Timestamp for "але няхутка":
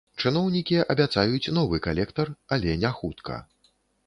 2.57-3.41